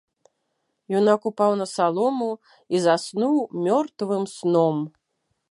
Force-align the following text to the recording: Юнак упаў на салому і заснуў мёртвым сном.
Юнак 0.97 1.21
упаў 1.29 1.51
на 1.59 1.67
салому 1.73 2.31
і 2.75 2.83
заснуў 2.87 3.37
мёртвым 3.69 4.23
сном. 4.35 4.77